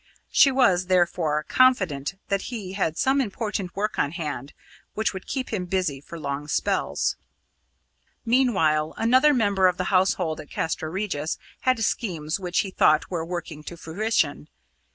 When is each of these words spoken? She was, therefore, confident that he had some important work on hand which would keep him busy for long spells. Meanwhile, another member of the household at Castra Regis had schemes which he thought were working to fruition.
She 0.31 0.51
was, 0.51 0.87
therefore, 0.87 1.43
confident 1.43 2.15
that 2.29 2.49
he 2.49 2.71
had 2.73 2.97
some 2.97 3.21
important 3.21 3.75
work 3.75 3.99
on 3.99 4.13
hand 4.13 4.51
which 4.95 5.13
would 5.13 5.27
keep 5.27 5.53
him 5.53 5.67
busy 5.67 6.01
for 6.01 6.17
long 6.19 6.47
spells. 6.47 7.17
Meanwhile, 8.25 8.95
another 8.97 9.31
member 9.31 9.67
of 9.67 9.77
the 9.77 9.93
household 9.93 10.41
at 10.41 10.49
Castra 10.49 10.89
Regis 10.89 11.37
had 11.59 11.77
schemes 11.83 12.39
which 12.39 12.61
he 12.61 12.71
thought 12.71 13.11
were 13.11 13.23
working 13.23 13.61
to 13.65 13.77
fruition. 13.77 14.47